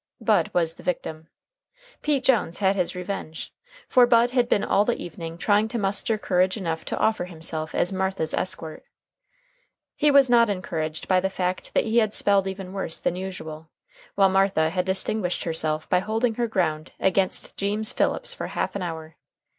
Bud 0.19 0.49
was 0.51 0.73
the 0.73 0.81
victim. 0.81 1.27
Pete 2.01 2.23
Jones 2.23 2.57
had 2.57 2.75
his 2.75 2.95
revenge. 2.95 3.53
For 3.87 4.07
Bud 4.07 4.31
had 4.31 4.49
been 4.49 4.63
all 4.63 4.83
the 4.83 4.99
evening 4.99 5.37
trying 5.37 5.67
to 5.67 5.77
muster 5.77 6.17
courage 6.17 6.57
enough 6.57 6.83
to 6.85 6.97
offer 6.97 7.25
himself 7.25 7.75
as 7.75 7.93
Martha's 7.93 8.33
escort. 8.33 8.83
He 9.95 10.09
was 10.09 10.27
not 10.27 10.49
encouraged 10.49 11.07
by 11.07 11.19
the 11.19 11.29
fact 11.29 11.71
that 11.75 11.83
he 11.83 11.97
had 11.99 12.15
spelled 12.15 12.47
even 12.47 12.73
worse 12.73 12.99
than 12.99 13.15
usual, 13.15 13.69
while 14.15 14.27
Martha 14.29 14.71
had 14.71 14.85
distinguished 14.87 15.43
herself 15.43 15.87
by 15.87 15.99
holding 15.99 16.33
her 16.33 16.47
ground 16.47 16.93
against 16.99 17.55
Jeems 17.55 17.93
Phillips 17.93 18.33
for 18.33 18.47
half 18.47 18.75
an 18.75 18.81
hour. 18.81 19.17